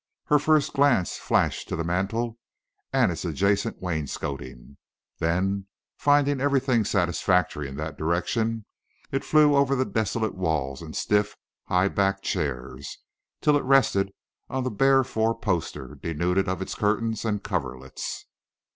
Her 0.25 0.39
first 0.39 0.73
glance 0.73 1.15
flashed 1.17 1.69
to 1.69 1.75
the 1.75 1.83
mantel 1.83 2.39
and 2.91 3.11
its 3.11 3.23
adjacent 3.23 3.83
wainscoting; 3.83 4.77
then, 5.19 5.67
finding 5.95 6.41
everything 6.41 6.85
satisfactory 6.85 7.67
in 7.69 7.75
that 7.75 7.99
direction, 7.99 8.65
it 9.11 9.23
flew 9.23 9.55
over 9.55 9.75
the 9.75 9.85
desolate 9.85 10.33
walls 10.33 10.81
and 10.81 10.95
stiff, 10.95 11.37
high 11.65 11.87
backed 11.89 12.23
chairs, 12.23 12.97
till 13.41 13.55
it 13.55 13.63
rested 13.63 14.11
on 14.49 14.63
the 14.63 14.71
bare 14.71 15.03
four 15.03 15.37
poster, 15.37 15.93
denuded 15.93 16.49
of 16.49 16.63
its 16.63 16.73
curtains 16.73 17.23
and 17.23 17.43
coverlets. 17.43 18.25